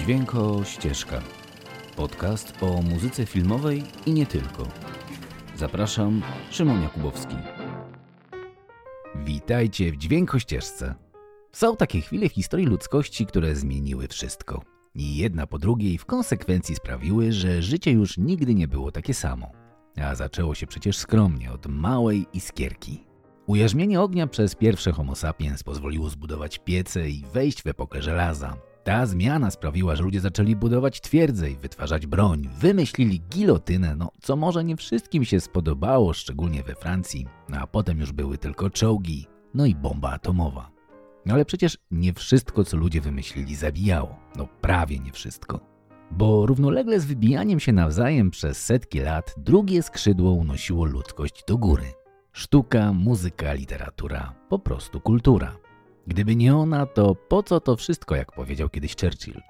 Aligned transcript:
Dźwięko 0.00 0.64
Ścieżka. 0.64 1.22
Podcast 1.96 2.62
o 2.62 2.82
muzyce 2.82 3.26
filmowej 3.26 3.82
i 4.06 4.12
nie 4.12 4.26
tylko. 4.26 4.68
Zapraszam, 5.56 6.22
Szymon 6.50 6.82
Jakubowski. 6.82 7.36
Witajcie 9.14 9.92
w 9.92 9.96
Dźwięko 9.96 10.38
Ścieżce. 10.38 10.94
Są 11.52 11.76
takie 11.76 12.00
chwile 12.00 12.28
w 12.28 12.32
historii 12.32 12.66
ludzkości, 12.66 13.26
które 13.26 13.56
zmieniły 13.56 14.08
wszystko. 14.08 14.62
I 14.94 15.16
jedna 15.16 15.46
po 15.46 15.58
drugiej 15.58 15.98
w 15.98 16.04
konsekwencji 16.04 16.74
sprawiły, 16.74 17.32
że 17.32 17.62
życie 17.62 17.90
już 17.90 18.18
nigdy 18.18 18.54
nie 18.54 18.68
było 18.68 18.92
takie 18.92 19.14
samo. 19.14 19.50
A 20.02 20.14
zaczęło 20.14 20.54
się 20.54 20.66
przecież 20.66 20.98
skromnie, 20.98 21.52
od 21.52 21.66
małej 21.66 22.26
iskierki. 22.32 23.04
Ujarzmienie 23.46 24.00
ognia 24.00 24.26
przez 24.26 24.54
pierwsze 24.54 24.92
homo 24.92 25.14
sapiens 25.14 25.62
pozwoliło 25.62 26.08
zbudować 26.08 26.58
piece 26.58 27.08
i 27.08 27.24
wejść 27.32 27.62
w 27.62 27.66
epokę 27.66 28.02
żelaza. 28.02 28.69
Ta 28.84 29.06
zmiana 29.06 29.50
sprawiła, 29.50 29.96
że 29.96 30.02
ludzie 30.02 30.20
zaczęli 30.20 30.56
budować 30.56 31.00
twierdze 31.00 31.50
i 31.50 31.56
wytwarzać 31.56 32.06
broń. 32.06 32.48
Wymyślili 32.58 33.20
gilotynę, 33.20 33.96
no 33.96 34.10
co 34.20 34.36
może 34.36 34.64
nie 34.64 34.76
wszystkim 34.76 35.24
się 35.24 35.40
spodobało, 35.40 36.12
szczególnie 36.12 36.62
we 36.62 36.74
Francji, 36.74 37.26
a 37.52 37.66
potem 37.66 38.00
już 38.00 38.12
były 38.12 38.38
tylko 38.38 38.70
czołgi, 38.70 39.26
no 39.54 39.66
i 39.66 39.74
bomba 39.74 40.10
atomowa. 40.10 40.70
No 41.26 41.34
ale 41.34 41.44
przecież 41.44 41.78
nie 41.90 42.12
wszystko, 42.12 42.64
co 42.64 42.76
ludzie 42.76 43.00
wymyślili, 43.00 43.56
zabijało. 43.56 44.16
No 44.36 44.48
prawie 44.60 44.98
nie 44.98 45.12
wszystko. 45.12 45.60
Bo 46.10 46.46
równolegle 46.46 47.00
z 47.00 47.04
wybijaniem 47.04 47.60
się 47.60 47.72
nawzajem 47.72 48.30
przez 48.30 48.64
setki 48.64 49.00
lat, 49.00 49.34
drugie 49.36 49.82
skrzydło 49.82 50.32
unosiło 50.32 50.84
ludzkość 50.84 51.44
do 51.48 51.58
góry. 51.58 51.92
Sztuka, 52.32 52.92
muzyka, 52.92 53.52
literatura, 53.52 54.34
po 54.48 54.58
prostu 54.58 55.00
kultura. 55.00 55.56
Gdyby 56.06 56.36
nie 56.36 56.56
ona, 56.56 56.86
to 56.86 57.14
po 57.14 57.42
co 57.42 57.60
to 57.60 57.76
wszystko, 57.76 58.16
jak 58.16 58.32
powiedział 58.32 58.68
kiedyś 58.68 58.96
Churchill? 58.96 59.40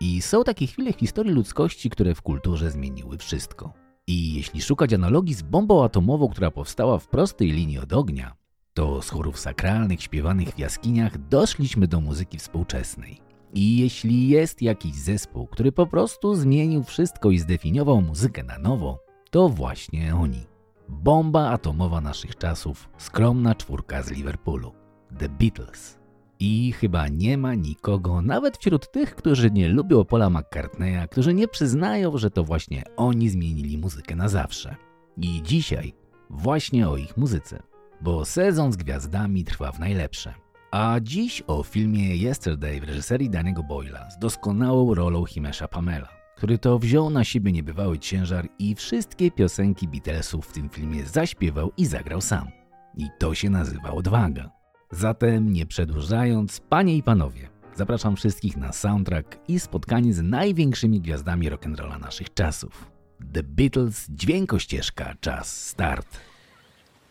I 0.00 0.22
są 0.22 0.44
takie 0.44 0.66
chwile 0.66 0.92
w 0.92 0.96
historii 0.96 1.32
ludzkości, 1.32 1.90
które 1.90 2.14
w 2.14 2.22
kulturze 2.22 2.70
zmieniły 2.70 3.18
wszystko. 3.18 3.72
I 4.06 4.34
jeśli 4.34 4.62
szukać 4.62 4.92
analogii 4.92 5.34
z 5.34 5.42
bombą 5.42 5.84
atomową, 5.84 6.28
która 6.28 6.50
powstała 6.50 6.98
w 6.98 7.08
prostej 7.08 7.50
linii 7.50 7.78
od 7.78 7.92
ognia, 7.92 8.36
to 8.74 9.02
z 9.02 9.10
chórów 9.10 9.38
sakralnych 9.38 10.02
śpiewanych 10.02 10.48
w 10.48 10.58
jaskiniach 10.58 11.28
doszliśmy 11.28 11.88
do 11.88 12.00
muzyki 12.00 12.38
współczesnej. 12.38 13.20
I 13.54 13.78
jeśli 13.78 14.28
jest 14.28 14.62
jakiś 14.62 14.94
zespół, 14.94 15.46
który 15.46 15.72
po 15.72 15.86
prostu 15.86 16.34
zmienił 16.34 16.82
wszystko 16.82 17.30
i 17.30 17.38
zdefiniował 17.38 18.02
muzykę 18.02 18.42
na 18.42 18.58
nowo, 18.58 18.98
to 19.30 19.48
właśnie 19.48 20.16
oni. 20.16 20.46
Bomba 20.88 21.50
atomowa 21.50 22.00
naszych 22.00 22.36
czasów, 22.36 22.88
skromna 22.98 23.54
czwórka 23.54 24.02
z 24.02 24.10
Liverpoolu. 24.10 24.72
The 25.18 25.28
Beatles. 25.28 25.99
I 26.40 26.72
chyba 26.72 27.08
nie 27.08 27.38
ma 27.38 27.54
nikogo, 27.54 28.22
nawet 28.22 28.58
wśród 28.58 28.90
tych, 28.90 29.14
którzy 29.14 29.50
nie 29.50 29.68
lubią 29.68 30.04
Paula 30.04 30.30
McCartneya, 30.30 31.08
którzy 31.10 31.34
nie 31.34 31.48
przyznają, 31.48 32.18
że 32.18 32.30
to 32.30 32.44
właśnie 32.44 32.82
oni 32.96 33.28
zmienili 33.28 33.78
muzykę 33.78 34.16
na 34.16 34.28
zawsze. 34.28 34.76
I 35.16 35.42
dzisiaj 35.42 35.94
właśnie 36.30 36.88
o 36.88 36.96
ich 36.96 37.16
muzyce, 37.16 37.62
bo 38.00 38.24
sezon 38.24 38.72
z 38.72 38.76
gwiazdami 38.76 39.44
trwa 39.44 39.72
w 39.72 39.80
najlepsze. 39.80 40.34
A 40.70 40.96
dziś 41.02 41.42
o 41.46 41.62
filmie 41.62 42.16
Yesterday 42.16 42.80
w 42.80 42.84
reżyserii 42.84 43.30
Danego 43.30 43.62
Boyla 43.62 44.10
z 44.10 44.18
doskonałą 44.18 44.94
rolą 44.94 45.24
Himesha 45.24 45.68
Pamela, 45.68 46.08
który 46.36 46.58
to 46.58 46.78
wziął 46.78 47.10
na 47.10 47.24
siebie 47.24 47.52
niebywały 47.52 47.98
ciężar 47.98 48.48
i 48.58 48.74
wszystkie 48.74 49.30
piosenki 49.30 49.88
Beatlesów 49.88 50.46
w 50.46 50.52
tym 50.52 50.68
filmie 50.68 51.04
zaśpiewał 51.06 51.72
i 51.76 51.86
zagrał 51.86 52.20
sam. 52.20 52.48
I 52.96 53.06
to 53.18 53.34
się 53.34 53.50
nazywa 53.50 53.90
odwaga. 53.90 54.59
Zatem 54.92 55.52
nie 55.52 55.66
przedłużając, 55.66 56.60
panie 56.60 56.96
i 56.96 57.02
panowie, 57.02 57.48
zapraszam 57.76 58.16
wszystkich 58.16 58.56
na 58.56 58.72
soundtrack 58.72 59.38
i 59.48 59.60
spotkanie 59.60 60.14
z 60.14 60.22
największymi 60.22 61.00
gwiazdami 61.00 61.50
rock'n'rolla 61.50 62.00
naszych 62.00 62.34
czasów. 62.34 62.90
The 63.32 63.42
Beatles, 63.42 64.06
dźwiękościeżka, 64.08 65.14
czas 65.20 65.66
start. 65.66 66.06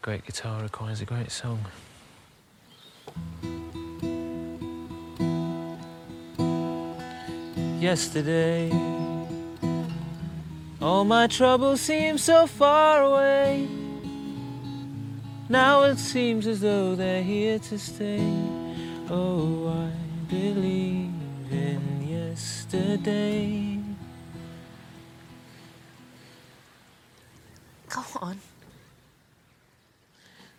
Great 0.02 0.22
guitar 0.22 0.62
requires 0.62 1.02
a 1.02 1.06
great 1.06 1.32
song. 1.32 1.60
Yesterday, 7.82 8.72
all 10.82 11.06
my 11.06 11.28
troubles 11.28 11.82
seem 11.82 12.18
so 12.18 12.48
far 12.48 13.04
away. 13.04 13.89
Now 15.52 15.82
it 15.82 15.98
seems 15.98 16.46
as 16.46 16.60
though 16.60 16.94
they're 16.94 17.24
here 17.24 17.58
to 17.58 17.80
stay. 17.80 18.22
Oh, 19.10 19.68
I 19.68 19.90
believe 20.30 21.12
in 21.50 22.08
yesterday. 22.08 23.80
Go 27.90 28.04
on. 28.22 28.40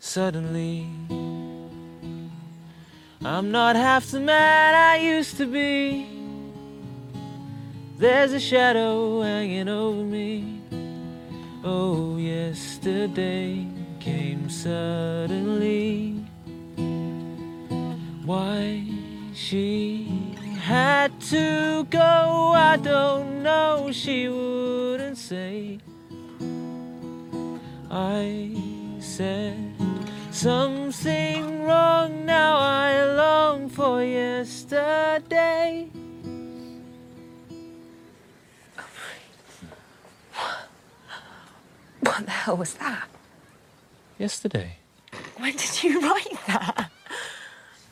Suddenly, 0.01 0.89
I'm 3.25 3.53
not 3.53 3.77
half 3.77 4.11
the 4.11 4.19
man 4.19 4.75
I 4.75 4.97
used 4.97 5.37
to 5.37 5.47
be. 5.47 6.05
There's 7.97 8.33
a 8.33 8.41
shadow 8.41 9.23
hanging 9.23 9.69
over 9.69 10.03
me. 10.03 10.61
Oh, 11.63 12.17
yesterday 12.17 13.80
came 14.01 14.49
suddenly. 14.49 16.25
Why 18.25 18.85
she 19.35 20.35
had 20.59 21.21
to 21.33 21.85
go, 21.91 22.53
I 22.55 22.79
don't 22.79 23.43
know. 23.43 23.91
She 23.93 24.29
wouldn't 24.29 25.19
say. 25.19 25.79
I 27.91 28.57
said 29.01 29.75
something 30.31 31.65
wrong. 31.65 32.25
Now 32.25 32.57
I 32.57 33.05
long 33.05 33.69
for 33.69 34.03
yesterday. 34.03 35.91
What 42.01 42.25
the 42.25 42.31
hell 42.31 42.57
was 42.57 42.75
that? 42.75 43.10
Yesterday. 44.21 44.73
When 45.39 45.57
did 45.57 45.83
you 45.83 45.99
write 46.07 46.47
that? 46.47 46.91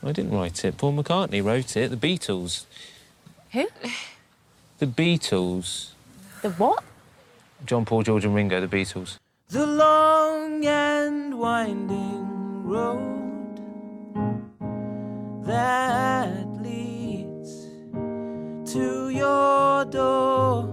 I 0.03 0.11
didn't 0.11 0.29
write 0.31 0.63
it. 0.63 0.77
Paul 0.77 0.93
McCartney 0.93 1.43
wrote 1.43 1.75
it. 1.75 1.89
The 1.89 1.97
Beatles. 1.97 2.65
Who? 3.51 3.67
The 4.77 4.85
Beatles. 4.85 5.93
The 6.43 6.51
what? 6.51 6.83
John 7.65 7.83
Paul, 7.83 8.03
George, 8.03 8.25
and 8.25 8.35
Ringo. 8.35 8.61
The 8.61 8.67
Beatles. 8.67 9.17
The 9.47 9.65
long 9.65 10.63
and 10.63 11.39
winding 11.39 12.63
road 12.63 13.57
that 15.47 16.45
leads 16.61 17.65
to 18.71 19.09
your 19.09 19.83
door 19.85 20.68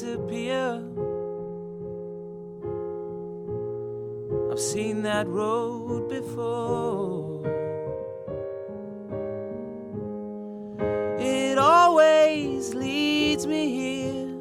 disappear. 0.00 0.82
I've 4.50 4.58
seen 4.58 5.02
that 5.02 5.28
road 5.28 6.08
before. 6.08 7.46
It 11.20 11.58
always 11.58 12.74
leads 12.74 13.46
me 13.46 13.62
here. 13.78 14.34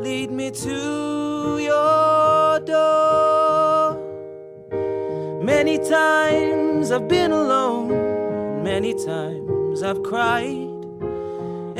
Lead 0.00 0.30
me 0.30 0.52
to 0.52 1.58
your 1.58 2.60
door. 2.60 3.98
Many 5.42 5.78
times 5.78 6.92
I've 6.92 7.08
been 7.08 7.32
alone, 7.32 8.62
many 8.62 8.94
times 8.94 9.82
I've 9.82 10.04
cried. 10.04 10.67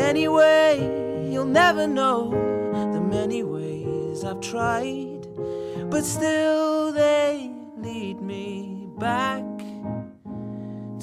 Anyway, 0.08 0.80
you'll 1.30 1.44
never 1.44 1.86
know 1.86 2.30
the 2.94 2.98
many 2.98 3.42
ways 3.42 4.24
I've 4.24 4.40
tried, 4.40 5.26
but 5.90 6.02
still 6.02 6.92
they 6.92 7.52
lead 7.76 8.22
me 8.22 8.88
back 8.96 9.44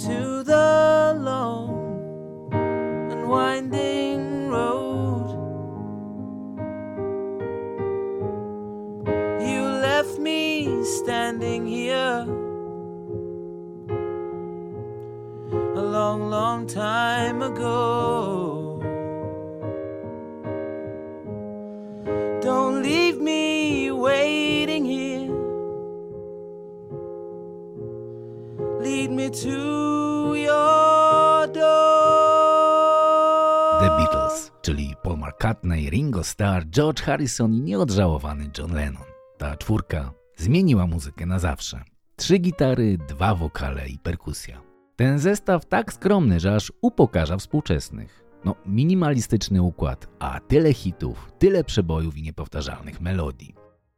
to 0.08 0.42
the 0.44 1.16
long 1.20 2.50
and 2.52 3.30
winding 3.30 4.50
road. 4.50 5.30
You 9.40 9.62
left 9.62 10.18
me 10.18 10.84
standing 10.84 11.68
here 11.68 12.26
a 15.76 15.84
long, 15.96 16.28
long 16.32 16.66
time 16.66 17.44
ago. 17.44 18.75
To 29.30 30.36
your 30.36 31.48
door. 31.54 31.96
The 33.80 33.90
Beatles, 33.98 34.52
czyli 34.62 34.94
Paul 35.04 35.18
McCartney, 35.18 35.90
Ringo 35.90 36.24
Starr, 36.24 36.66
George 36.70 37.02
Harrison 37.02 37.54
i 37.54 37.62
nieodżałowany 37.62 38.50
John 38.58 38.74
Lennon. 38.74 39.04
Ta 39.38 39.58
czwórka 39.58 40.12
zmieniła 40.38 40.88
muzykę 40.88 41.26
na 41.26 41.40
zawsze. 41.40 41.84
Trzy 42.16 42.38
gitary, 42.38 42.98
dwa 43.08 43.36
wokale 43.36 43.88
i 43.90 43.98
perkusja. 43.98 44.62
Ten 44.96 45.20
zestaw 45.20 45.66
tak 45.66 45.94
skromny, 45.94 46.40
że 46.40 46.56
aż 46.56 46.72
upokarza 46.82 47.38
współczesnych. 47.38 48.26
No, 48.46 48.56
minimalistyczny 48.66 49.62
układ, 49.62 50.08
a 50.20 50.40
tyle 50.40 50.74
hitów, 50.74 51.32
tyle 51.40 51.64
przebojów 51.64 52.18
i 52.18 52.22
niepowtarzalnych 52.22 53.02
melodii. 53.02 53.56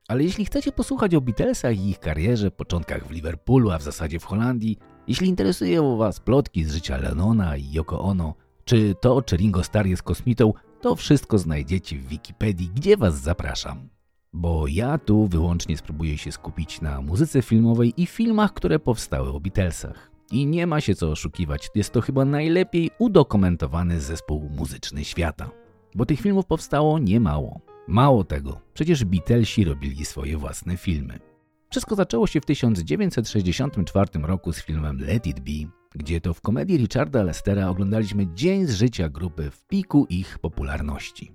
Ale 0.08 0.24
jeśli 0.24 0.46
chcecie 0.46 0.72
posłuchać 0.72 1.16
o 1.16 1.22
Beatlesach 1.22 1.78
i 1.78 1.90
ich 1.90 2.00
karierze, 2.00 2.52
początkach 2.52 3.08
w 3.08 3.12
Liverpoolu, 3.12 3.72
a 3.72 3.78
w 3.78 3.84
zasadzie 3.84 4.20
w 4.20 4.26
Holandii, 4.26 4.78
jeśli 5.08 5.28
interesują 5.28 5.98
Was 5.98 6.20
plotki 6.20 6.64
z 6.66 6.74
życia 6.74 6.98
Lennona 6.98 7.58
i 7.58 7.72
Yoko 7.72 8.02
Ono, 8.02 8.34
czy 8.66 8.96
to, 9.02 9.22
czy 9.22 9.38
Ringo 9.38 9.64
Starr 9.64 9.88
jest 9.88 10.04
kosmitą, 10.04 10.54
to 10.82 10.96
wszystko 10.96 11.38
znajdziecie 11.38 11.98
w 11.98 12.08
Wikipedii, 12.08 12.72
gdzie 12.76 12.98
Was 12.98 13.22
zapraszam. 13.22 13.90
Bo 14.34 14.68
ja 14.68 14.98
tu 14.98 15.28
wyłącznie 15.28 15.78
spróbuję 15.78 16.18
się 16.18 16.32
skupić 16.32 16.82
na 16.82 17.02
muzyce 17.02 17.42
filmowej 17.42 17.94
i 17.98 18.06
filmach, 18.06 18.54
które 18.54 18.80
powstały 18.80 19.30
o 19.34 19.40
Beatlesach. 19.40 20.12
I 20.32 20.46
nie 20.46 20.68
ma 20.68 20.82
się 20.82 20.96
co 20.96 21.12
oszukiwać, 21.12 21.70
jest 21.76 21.94
to 21.94 22.02
chyba 22.02 22.26
najlepiej 22.26 22.92
udokumentowany 23.00 24.02
zespół 24.02 24.50
muzyczny 24.50 25.06
świata. 25.06 25.50
Bo 25.96 26.06
tych 26.06 26.22
filmów 26.22 26.46
powstało 26.46 27.00
niemało. 27.00 27.62
Mało 27.88 28.24
tego, 28.24 28.62
przecież 28.74 29.06
Beatlesi 29.06 29.64
robili 29.64 30.06
swoje 30.06 30.38
własne 30.38 30.78
filmy. 30.78 31.20
Wszystko 31.70 31.96
zaczęło 31.96 32.28
się 32.28 32.42
w 32.42 32.46
1964 32.46 34.08
roku 34.22 34.54
z 34.54 34.62
filmem 34.62 35.00
Let 35.00 35.28
It 35.28 35.40
Be, 35.40 35.72
gdzie 35.96 36.22
to 36.22 36.34
w 36.34 36.42
komedii 36.42 36.78
Richarda 36.78 37.24
Lestera 37.24 37.70
oglądaliśmy 37.70 38.28
dzień 38.34 38.66
z 38.66 38.76
życia 38.76 39.10
grupy 39.10 39.52
w 39.52 39.68
piku 39.68 40.06
ich 40.10 40.40
popularności. 40.40 41.32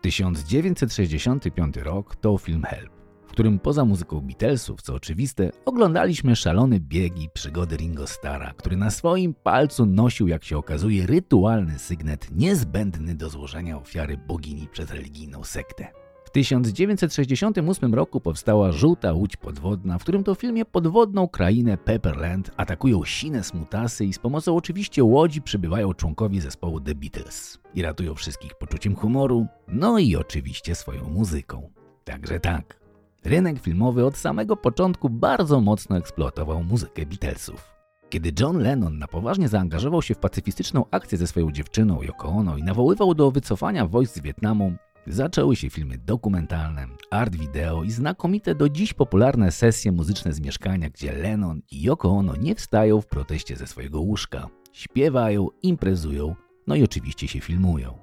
1965 0.00 1.76
rok 1.76 2.16
to 2.16 2.38
film 2.38 2.62
Help, 2.62 2.90
w 3.26 3.30
którym 3.30 3.58
poza 3.58 3.84
muzyką 3.84 4.20
Beatlesów, 4.20 4.82
co 4.82 4.94
oczywiste, 4.94 5.50
oglądaliśmy 5.64 6.36
szalony 6.36 6.80
bieg 6.80 7.20
i 7.20 7.28
przygody 7.30 7.76
Ringo 7.76 8.06
Starra, 8.06 8.54
który 8.56 8.76
na 8.76 8.90
swoim 8.90 9.34
palcu 9.34 9.86
nosił, 9.86 10.28
jak 10.28 10.44
się 10.44 10.58
okazuje, 10.58 11.06
rytualny 11.06 11.78
sygnet 11.78 12.28
niezbędny 12.30 13.14
do 13.14 13.30
złożenia 13.30 13.76
ofiary 13.76 14.16
bogini 14.16 14.68
przez 14.72 14.90
religijną 14.90 15.44
sektę. 15.44 16.05
W 16.36 16.38
1968 16.38 17.94
roku 17.94 18.20
powstała 18.20 18.72
Żółta 18.72 19.12
Łódź 19.12 19.36
Podwodna, 19.36 19.98
w 19.98 20.02
którym 20.02 20.24
to 20.24 20.34
filmie 20.34 20.64
podwodną 20.64 21.28
krainę 21.28 21.78
Pepperland 21.78 22.50
atakują 22.56 23.04
sine 23.04 23.42
smutasy 23.42 24.04
i 24.04 24.12
z 24.12 24.18
pomocą 24.18 24.56
oczywiście 24.56 25.04
łodzi 25.04 25.42
przybywają 25.42 25.94
członkowie 25.94 26.40
zespołu 26.40 26.80
The 26.80 26.94
Beatles 26.94 27.58
i 27.74 27.82
ratują 27.82 28.14
wszystkich 28.14 28.54
poczuciem 28.54 28.96
humoru, 28.96 29.46
no 29.68 29.98
i 29.98 30.16
oczywiście 30.16 30.74
swoją 30.74 31.08
muzyką. 31.08 31.70
Także 32.04 32.40
tak, 32.40 32.80
rynek 33.24 33.58
filmowy 33.58 34.04
od 34.04 34.16
samego 34.16 34.56
początku 34.56 35.10
bardzo 35.10 35.60
mocno 35.60 35.96
eksploatował 35.96 36.64
muzykę 36.64 37.06
Beatlesów. 37.06 37.76
Kiedy 38.08 38.32
John 38.40 38.58
Lennon 38.58 38.98
na 38.98 39.06
poważnie 39.06 39.48
zaangażował 39.48 40.02
się 40.02 40.14
w 40.14 40.18
pacyfistyczną 40.18 40.84
akcję 40.90 41.18
ze 41.18 41.26
swoją 41.26 41.52
dziewczyną 41.52 42.02
Yoko 42.02 42.28
Ono 42.28 42.56
i 42.56 42.62
nawoływał 42.62 43.14
do 43.14 43.30
wycofania 43.30 43.86
wojsk 43.86 44.14
z 44.14 44.20
Wietnamu, 44.20 44.72
Zaczęły 45.08 45.56
się 45.56 45.70
filmy 45.70 45.98
dokumentalne, 45.98 46.86
art 47.10 47.36
wideo 47.36 47.84
i 47.84 47.90
znakomite 47.90 48.54
do 48.54 48.68
dziś 48.68 48.92
popularne 48.92 49.52
sesje 49.52 49.92
muzyczne 49.92 50.32
z 50.32 50.40
mieszkania, 50.40 50.90
gdzie 50.90 51.12
Lennon 51.12 51.62
i 51.70 51.82
Yoko 51.82 52.08
Ono 52.08 52.36
nie 52.36 52.54
wstają 52.54 53.00
w 53.00 53.06
proteście 53.06 53.56
ze 53.56 53.66
swojego 53.66 54.00
łóżka. 54.00 54.48
Śpiewają, 54.72 55.48
imprezują, 55.62 56.34
no 56.66 56.74
i 56.74 56.84
oczywiście 56.84 57.28
się 57.28 57.40
filmują. 57.40 57.98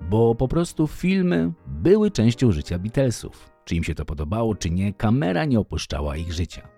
Bo 0.00 0.34
po 0.34 0.48
prostu 0.48 0.86
filmy 0.86 1.52
były 1.66 2.10
częścią 2.10 2.52
życia 2.52 2.78
Beatlesów. 2.78 3.50
Czy 3.64 3.74
im 3.74 3.84
się 3.84 3.94
to 3.94 4.04
podobało, 4.04 4.54
czy 4.54 4.70
nie, 4.70 4.92
kamera 4.92 5.44
nie 5.44 5.60
opuszczała 5.60 6.16
ich 6.16 6.32
życia. 6.32 6.68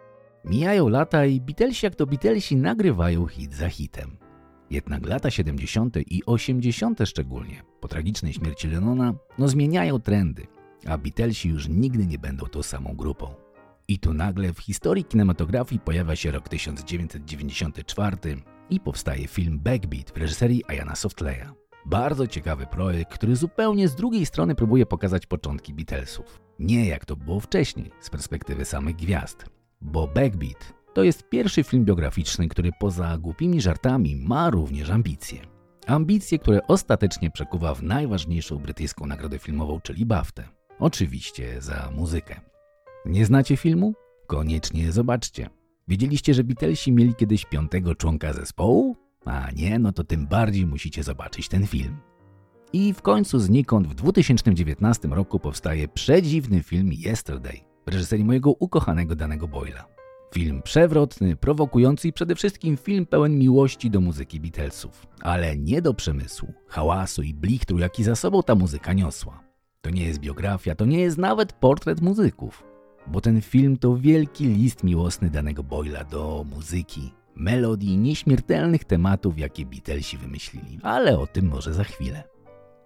Mijają 0.44 0.88
lata 0.88 1.26
i 1.26 1.40
Beatlesi 1.40 1.86
jak 1.86 1.94
to 1.94 2.06
Beatlesi 2.06 2.56
nagrywają 2.56 3.26
hit 3.26 3.54
za 3.54 3.68
hitem. 3.68 4.16
Jednak 4.70 5.06
lata 5.06 5.30
70. 5.30 5.96
i 5.96 6.22
80. 6.26 6.98
szczególnie, 7.04 7.62
po 7.80 7.88
tragicznej 7.88 8.32
śmierci 8.32 8.68
Lennona, 8.68 9.14
no 9.38 9.48
zmieniają 9.48 10.00
trendy, 10.00 10.46
a 10.86 10.98
Beatlesi 10.98 11.48
już 11.48 11.68
nigdy 11.68 12.06
nie 12.06 12.18
będą 12.18 12.46
tą 12.46 12.62
samą 12.62 12.96
grupą. 12.96 13.34
I 13.88 13.98
tu 13.98 14.14
nagle 14.14 14.52
w 14.52 14.58
historii 14.58 15.04
kinematografii 15.04 15.80
pojawia 15.80 16.16
się 16.16 16.30
rok 16.30 16.48
1994 16.48 18.16
i 18.70 18.80
powstaje 18.80 19.28
film 19.28 19.58
Backbeat 19.58 20.10
w 20.10 20.16
reżyserii 20.16 20.64
Ayana 20.68 20.94
Softleya. 20.94 21.46
Bardzo 21.86 22.26
ciekawy 22.26 22.66
projekt, 22.66 23.14
który 23.14 23.36
zupełnie 23.36 23.88
z 23.88 23.94
drugiej 23.94 24.26
strony 24.26 24.54
próbuje 24.54 24.86
pokazać 24.86 25.26
początki 25.26 25.74
Beatlesów. 25.74 26.40
Nie 26.58 26.88
jak 26.88 27.04
to 27.04 27.16
było 27.16 27.40
wcześniej, 27.40 27.90
z 28.00 28.10
perspektywy 28.10 28.64
samych 28.64 28.96
gwiazd. 28.96 29.44
Bo 29.80 30.06
Backbeat 30.06 30.79
to 30.94 31.02
jest 31.02 31.28
pierwszy 31.28 31.64
film 31.64 31.84
biograficzny, 31.84 32.48
który 32.48 32.70
poza 32.80 33.18
głupimi 33.18 33.60
żartami 33.60 34.16
ma 34.16 34.50
również 34.50 34.90
ambicje. 34.90 35.40
Ambicje, 35.86 36.38
które 36.38 36.66
ostatecznie 36.66 37.30
przekuwa 37.30 37.74
w 37.74 37.82
najważniejszą 37.82 38.58
brytyjską 38.58 39.06
nagrodę 39.06 39.38
filmową, 39.38 39.80
czyli 39.80 40.06
BAFTę. 40.06 40.48
Oczywiście 40.78 41.62
za 41.62 41.90
muzykę. 41.96 42.40
Nie 43.06 43.26
znacie 43.26 43.56
filmu? 43.56 43.94
Koniecznie 44.26 44.92
zobaczcie. 44.92 45.50
Wiedzieliście, 45.88 46.34
że 46.34 46.44
Beatlesi 46.44 46.92
mieli 46.92 47.14
kiedyś 47.14 47.44
piątego 47.44 47.94
członka 47.94 48.32
zespołu? 48.32 48.96
A 49.24 49.50
nie, 49.56 49.78
no 49.78 49.92
to 49.92 50.04
tym 50.04 50.26
bardziej 50.26 50.66
musicie 50.66 51.02
zobaczyć 51.02 51.48
ten 51.48 51.66
film. 51.66 51.96
I 52.72 52.94
w 52.94 53.02
końcu 53.02 53.38
znikąd 53.38 53.86
w 53.88 53.94
2019 53.94 55.08
roku 55.08 55.40
powstaje 55.40 55.88
przedziwny 55.88 56.62
film 56.62 56.90
Yesterday 56.92 57.60
w 57.86 57.90
reżyserii 57.90 58.24
mojego 58.24 58.50
ukochanego 58.50 59.16
danego 59.16 59.48
Boyla. 59.48 59.99
Film 60.34 60.62
przewrotny, 60.62 61.36
prowokujący 61.36 62.08
i 62.08 62.12
przede 62.12 62.34
wszystkim 62.34 62.76
film 62.76 63.06
pełen 63.06 63.38
miłości 63.38 63.90
do 63.90 64.00
muzyki 64.00 64.40
Beatlesów, 64.40 65.06
ale 65.20 65.56
nie 65.56 65.82
do 65.82 65.94
przemysłu, 65.94 66.52
hałasu 66.66 67.22
i 67.22 67.34
blichtru, 67.34 67.78
jaki 67.78 68.04
za 68.04 68.16
sobą 68.16 68.42
ta 68.42 68.54
muzyka 68.54 68.92
niosła. 68.92 69.42
To 69.80 69.90
nie 69.90 70.04
jest 70.04 70.20
biografia, 70.20 70.74
to 70.74 70.84
nie 70.84 71.00
jest 71.00 71.18
nawet 71.18 71.52
portret 71.52 72.00
muzyków, 72.00 72.64
bo 73.06 73.20
ten 73.20 73.40
film 73.40 73.76
to 73.76 73.96
wielki 73.96 74.46
list 74.46 74.84
miłosny 74.84 75.30
danego 75.30 75.62
Boyla 75.62 76.04
do 76.04 76.46
muzyki, 76.50 77.12
melodii, 77.34 77.98
nieśmiertelnych 77.98 78.84
tematów, 78.84 79.38
jakie 79.38 79.66
Beatlesi 79.66 80.18
wymyślili, 80.18 80.78
ale 80.82 81.18
o 81.18 81.26
tym 81.26 81.48
może 81.48 81.74
za 81.74 81.84
chwilę. 81.84 82.22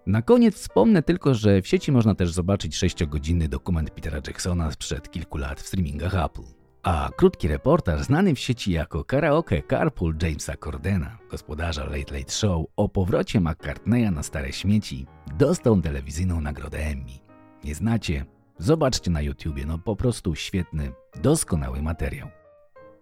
Na 0.06 0.22
koniec 0.22 0.54
wspomnę 0.54 1.02
tylko, 1.02 1.34
że 1.34 1.62
w 1.62 1.68
sieci 1.68 1.92
można 1.92 2.14
też 2.14 2.32
zobaczyć 2.32 2.76
6-godzinny 2.76 3.48
dokument 3.48 3.90
Petera 3.90 4.20
Jacksona 4.26 4.70
sprzed 4.70 5.10
kilku 5.10 5.38
lat 5.38 5.60
w 5.60 5.66
streamingach 5.66 6.14
Apple. 6.14 6.63
A 6.84 7.10
krótki 7.16 7.48
reportaż 7.48 8.02
znany 8.02 8.34
w 8.34 8.38
sieci 8.38 8.72
jako 8.72 9.04
karaoke 9.04 9.62
Carpool 9.70 10.14
Jamesa 10.22 10.56
Cordena, 10.56 11.18
gospodarza 11.30 11.84
Late 11.84 12.18
Late 12.18 12.32
Show, 12.32 12.66
o 12.76 12.88
powrocie 12.88 13.40
McCartneya 13.40 14.10
na 14.10 14.22
stare 14.22 14.52
śmieci, 14.52 15.06
dostał 15.38 15.80
telewizyjną 15.80 16.40
nagrodę 16.40 16.78
Emmy. 16.78 17.18
Nie 17.64 17.74
znacie? 17.74 18.24
Zobaczcie 18.58 19.10
na 19.10 19.20
YouTubie, 19.22 19.66
no 19.66 19.78
po 19.78 19.96
prostu 19.96 20.34
świetny, 20.34 20.92
doskonały 21.22 21.82
materiał. 21.82 22.28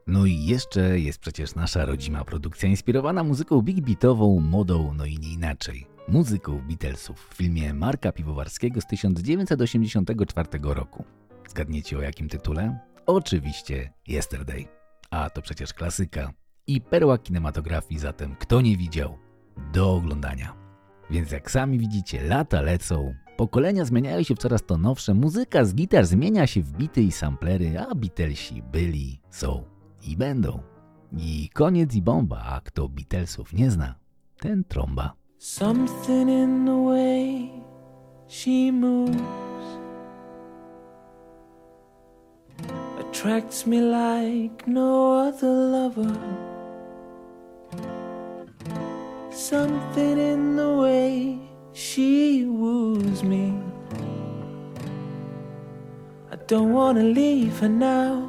No 0.06 0.26
i 0.26 0.44
jeszcze 0.44 1.00
jest 1.00 1.18
przecież 1.18 1.54
nasza 1.54 1.84
rodzima 1.84 2.24
produkcja 2.24 2.68
inspirowana 2.68 3.24
muzyką 3.24 3.62
big 3.62 3.80
beatową, 3.80 4.40
modą, 4.40 4.94
no 4.94 5.04
i 5.04 5.18
nie 5.18 5.32
inaczej. 5.32 5.86
Muzyką 6.08 6.62
Beatlesów 6.68 7.28
w 7.30 7.34
filmie 7.34 7.74
Marka 7.74 8.12
Piwowarskiego 8.12 8.80
z 8.80 8.86
1984 8.86 10.48
roku. 10.62 11.04
Zgadniecie 11.48 11.98
o 11.98 12.02
jakim 12.02 12.28
tytule? 12.28 12.91
Oczywiście 13.06 13.92
Yesterday. 14.08 14.64
A 15.10 15.30
to 15.30 15.42
przecież 15.42 15.72
klasyka 15.72 16.32
i 16.66 16.80
perła 16.80 17.18
kinematografii, 17.18 18.00
zatem 18.00 18.36
kto 18.36 18.60
nie 18.60 18.76
widział, 18.76 19.18
do 19.72 19.94
oglądania. 19.94 20.54
Więc 21.10 21.30
jak 21.30 21.50
sami 21.50 21.78
widzicie, 21.78 22.22
lata 22.22 22.60
lecą, 22.60 23.14
pokolenia 23.36 23.84
zmieniają 23.84 24.22
się 24.22 24.34
w 24.34 24.38
coraz 24.38 24.66
to 24.66 24.78
nowsze, 24.78 25.14
muzyka 25.14 25.64
z 25.64 25.74
gitar 25.74 26.06
zmienia 26.06 26.46
się 26.46 26.62
w 26.62 26.72
bity 26.72 27.02
i 27.02 27.12
samplery, 27.12 27.78
a 27.78 27.94
Beatlesi 27.94 28.62
byli, 28.62 29.20
są 29.30 29.64
i 30.02 30.16
będą. 30.16 30.62
I 31.18 31.50
koniec 31.54 31.94
i 31.94 32.02
bomba, 32.02 32.42
a 32.44 32.60
kto 32.60 32.88
Beatlesów 32.88 33.52
nie 33.52 33.70
zna, 33.70 33.94
ten 34.40 34.64
trąba. 34.64 35.12
Something 35.38 36.30
in 36.30 36.66
the 36.66 36.84
way 36.84 37.50
she 38.28 38.72
moves 38.72 39.41
attracts 43.22 43.68
me 43.68 43.80
like 43.80 44.66
no 44.66 45.28
other 45.28 45.46
lover. 45.46 46.18
Something 49.30 50.18
in 50.18 50.56
the 50.56 50.68
way 50.68 51.38
she 51.72 52.46
woos 52.46 53.22
me. 53.22 53.54
I 56.32 56.36
don't 56.48 56.72
wanna 56.72 57.04
leave 57.04 57.60
her 57.60 57.68
now. 57.68 58.26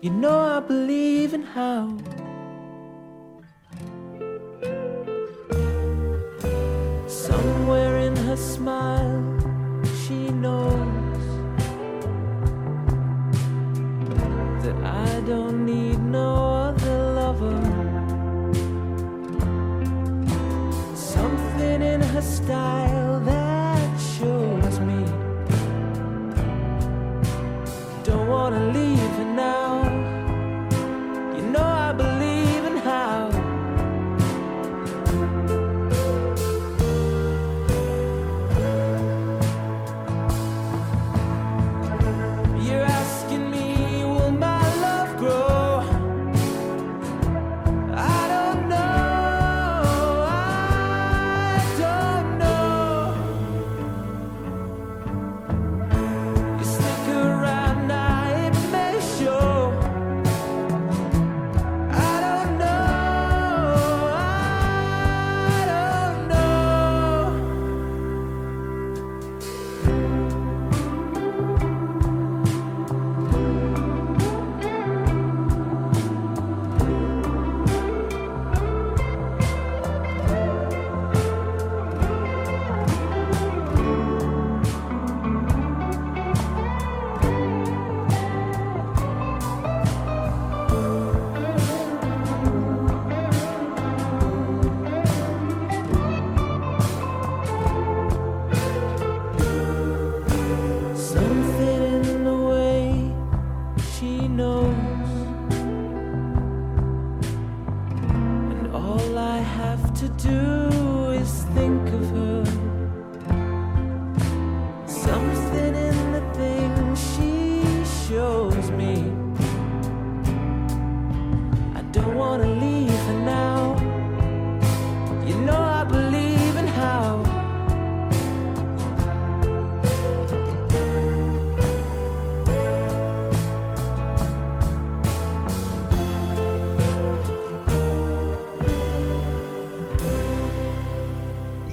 You 0.00 0.10
know 0.10 0.38
I 0.38 0.60
believe 0.60 1.34
in 1.34 1.42
how. 1.42 1.98
Somewhere 7.08 7.98
in 7.98 8.14
her 8.14 8.36
smile, 8.36 9.24
she 10.06 10.30
knows. 10.30 10.99
Something 22.20 22.84
in 22.84 22.89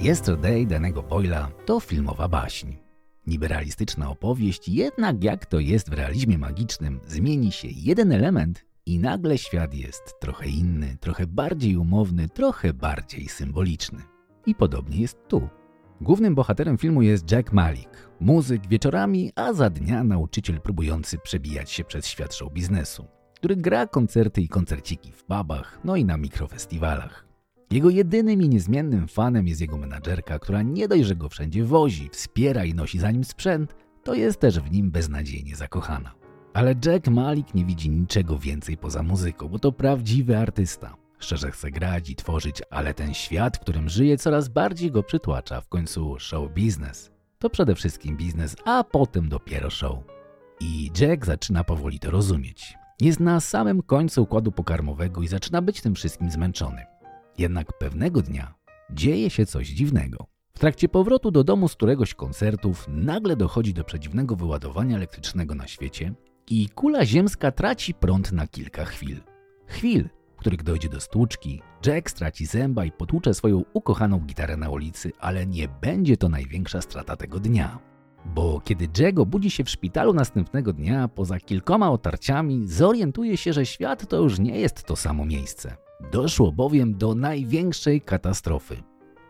Yesterday 0.08 0.66
danego 0.66 1.02
Boyla 1.02 1.50
to 1.66 1.80
filmowa 1.80 2.28
baśń. 2.28 2.76
Niby 3.26 3.48
realistyczna 3.48 4.10
opowieść, 4.10 4.68
jednak 4.68 5.24
jak 5.24 5.46
to 5.46 5.58
jest 5.58 5.90
w 5.90 5.92
realizmie 5.92 6.38
magicznym, 6.38 7.00
zmieni 7.06 7.52
się 7.52 7.68
jeden 7.70 8.12
element 8.12 8.64
i 8.86 8.98
nagle 8.98 9.38
świat 9.38 9.74
jest 9.74 10.14
trochę 10.20 10.48
inny, 10.48 10.96
trochę 11.00 11.26
bardziej 11.26 11.76
umowny, 11.76 12.28
trochę 12.28 12.72
bardziej 12.72 13.28
symboliczny. 13.28 13.98
I 14.46 14.54
podobnie 14.54 15.00
jest 15.00 15.18
tu. 15.28 15.48
Głównym 16.00 16.34
bohaterem 16.34 16.78
filmu 16.78 17.02
jest 17.02 17.30
Jack 17.30 17.52
Malik, 17.52 18.10
muzyk 18.20 18.68
wieczorami, 18.68 19.32
a 19.34 19.52
za 19.52 19.70
dnia 19.70 20.04
nauczyciel 20.04 20.60
próbujący 20.60 21.18
przebijać 21.18 21.70
się 21.70 21.84
przez 21.84 22.06
świat 22.06 22.34
show 22.34 22.52
biznesu, 22.52 23.06
który 23.34 23.56
gra 23.56 23.86
koncerty 23.86 24.42
i 24.42 24.48
koncerciki 24.48 25.12
w 25.12 25.24
pubach, 25.24 25.80
no 25.84 25.96
i 25.96 26.04
na 26.04 26.16
mikrofestiwalach. 26.16 27.27
Jego 27.70 27.90
jedynym 27.90 28.42
i 28.42 28.48
niezmiennym 28.48 29.08
fanem 29.08 29.48
jest 29.48 29.60
jego 29.60 29.76
menadżerka, 29.76 30.38
która 30.38 30.62
nie 30.62 30.88
dość, 30.88 31.04
że 31.04 31.16
go 31.16 31.28
wszędzie 31.28 31.64
wozi, 31.64 32.08
wspiera 32.12 32.64
i 32.64 32.74
nosi 32.74 32.98
za 32.98 33.10
nim 33.10 33.24
sprzęt, 33.24 33.74
to 34.04 34.14
jest 34.14 34.40
też 34.40 34.60
w 34.60 34.70
nim 34.70 34.90
beznadziejnie 34.90 35.56
zakochana. 35.56 36.14
Ale 36.54 36.74
Jack 36.86 37.08
Malik 37.08 37.54
nie 37.54 37.64
widzi 37.64 37.90
niczego 37.90 38.38
więcej 38.38 38.76
poza 38.76 39.02
muzyką, 39.02 39.48
bo 39.48 39.58
to 39.58 39.72
prawdziwy 39.72 40.38
artysta. 40.38 40.96
Szczerze 41.18 41.50
chce 41.50 41.70
grać 41.70 42.10
i 42.10 42.16
tworzyć, 42.16 42.62
ale 42.70 42.94
ten 42.94 43.14
świat, 43.14 43.56
w 43.56 43.60
którym 43.60 43.88
żyje, 43.88 44.16
coraz 44.16 44.48
bardziej 44.48 44.90
go 44.90 45.02
przytłacza. 45.02 45.60
W 45.60 45.68
końcu 45.68 46.18
show 46.18 46.52
biznes. 46.52 47.10
To 47.38 47.50
przede 47.50 47.74
wszystkim 47.74 48.16
biznes, 48.16 48.56
a 48.64 48.84
potem 48.84 49.28
dopiero 49.28 49.70
show. 49.70 49.98
I 50.60 50.90
Jack 51.00 51.26
zaczyna 51.26 51.64
powoli 51.64 51.98
to 51.98 52.10
rozumieć. 52.10 52.74
Jest 53.00 53.20
na 53.20 53.40
samym 53.40 53.82
końcu 53.82 54.22
układu 54.22 54.52
pokarmowego 54.52 55.22
i 55.22 55.28
zaczyna 55.28 55.62
być 55.62 55.80
tym 55.80 55.94
wszystkim 55.94 56.30
zmęczony. 56.30 56.97
Jednak 57.38 57.78
pewnego 57.78 58.22
dnia 58.22 58.54
dzieje 58.90 59.30
się 59.30 59.46
coś 59.46 59.68
dziwnego. 59.68 60.26
W 60.54 60.58
trakcie 60.58 60.88
powrotu 60.88 61.30
do 61.30 61.44
domu 61.44 61.68
z 61.68 61.74
któregoś 61.74 62.14
koncertów 62.14 62.86
nagle 62.88 63.36
dochodzi 63.36 63.74
do 63.74 63.84
przedziwnego 63.84 64.36
wyładowania 64.36 64.96
elektrycznego 64.96 65.54
na 65.54 65.66
świecie 65.66 66.12
i 66.50 66.68
kula 66.68 67.06
ziemska 67.06 67.52
traci 67.52 67.94
prąd 67.94 68.32
na 68.32 68.46
kilka 68.46 68.84
chwil. 68.84 69.20
Chwil, 69.66 70.08
w 70.36 70.40
których 70.40 70.62
dojdzie 70.62 70.88
do 70.88 71.00
stłuczki, 71.00 71.62
Jack 71.86 72.10
straci 72.10 72.46
zęba 72.46 72.84
i 72.84 72.92
potłucze 72.92 73.34
swoją 73.34 73.64
ukochaną 73.72 74.18
gitarę 74.18 74.56
na 74.56 74.70
ulicy, 74.70 75.12
ale 75.18 75.46
nie 75.46 75.68
będzie 75.80 76.16
to 76.16 76.28
największa 76.28 76.80
strata 76.82 77.16
tego 77.16 77.40
dnia. 77.40 77.78
Bo 78.24 78.60
kiedy 78.60 78.88
Jack 78.98 79.18
obudzi 79.18 79.50
się 79.50 79.64
w 79.64 79.70
szpitalu 79.70 80.12
następnego 80.12 80.72
dnia, 80.72 81.08
poza 81.08 81.40
kilkoma 81.40 81.90
otarciami, 81.90 82.66
zorientuje 82.66 83.36
się, 83.36 83.52
że 83.52 83.66
świat 83.66 84.08
to 84.08 84.16
już 84.16 84.38
nie 84.38 84.60
jest 84.60 84.82
to 84.82 84.96
samo 84.96 85.24
miejsce. 85.24 85.87
Doszło 86.12 86.52
bowiem 86.52 86.98
do 86.98 87.14
największej 87.14 88.00
katastrofy. 88.00 88.76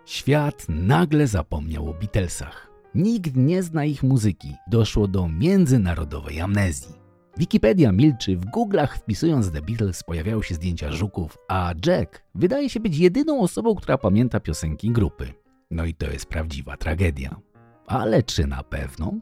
Świat 0.05 0.67
nagle 0.69 1.27
zapomniał 1.27 1.91
o 1.91 1.95
Beatlesach. 1.95 2.71
Nikt 2.95 3.37
nie 3.37 3.63
zna 3.63 3.85
ich 3.85 4.03
muzyki. 4.03 4.55
Doszło 4.71 5.09
do 5.09 5.29
międzynarodowej 5.29 6.41
amnezji. 6.41 6.95
Wikipedia 7.37 7.93
milczy, 7.93 8.37
w 8.37 8.47
Google'ach 8.47 8.97
wpisując 8.97 9.51
The 9.51 9.63
Beatles 9.63 10.03
pojawiają 10.03 10.43
się 10.43 10.55
zdjęcia 10.55 10.93
żuków, 10.93 11.39
a 11.49 11.75
Jack 11.87 12.23
wydaje 12.35 12.71
się 12.71 12.81
być 12.81 12.99
jedyną 12.99 13.41
osobą, 13.41 13.75
która 13.75 13.99
pamięta 13.99 14.41
piosenki 14.41 14.91
grupy. 14.91 15.33
No 15.71 15.85
i 15.85 15.95
to 15.95 16.11
jest 16.11 16.27
prawdziwa 16.27 16.77
tragedia. 16.77 17.41
Ale 17.87 18.23
czy 18.23 18.47
na 18.47 18.63
pewno? 18.63 19.15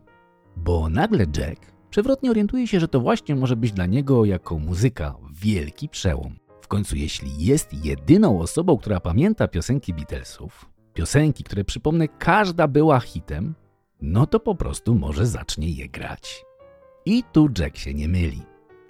Bo 0.57 0.88
nagle 0.88 1.26
Jack 1.38 1.73
przewrotnie 1.91 2.31
orientuje 2.31 2.67
się, 2.67 2.81
że 2.81 2.88
to 2.88 3.00
właśnie 3.00 3.37
może 3.37 3.57
być 3.57 3.73
dla 3.73 3.87
niego 3.87 4.25
jako 4.25 4.59
muzyka 4.59 5.15
wielki 5.33 5.88
przełom. 5.88 6.37
W 6.66 6.68
końcu, 6.68 6.96
jeśli 6.96 7.30
jest 7.38 7.85
jedyną 7.85 8.40
osobą, 8.40 8.76
która 8.76 9.00
pamięta 9.00 9.49
piosenki 9.49 9.94
Beatlesów, 9.94 10.70
piosenki, 10.94 11.44
które 11.44 11.64
przypomnę, 11.64 12.08
każda 12.08 12.68
była 12.68 13.00
hitem, 13.00 13.54
no 14.00 14.26
to 14.26 14.40
po 14.40 14.54
prostu 14.54 14.94
może 14.94 15.26
zacznie 15.26 15.70
je 15.70 15.88
grać. 15.88 16.44
I 17.04 17.25
tu 17.32 17.49
Jack 17.58 17.76
się 17.76 17.94
nie 17.94 18.08
myli. 18.08 18.42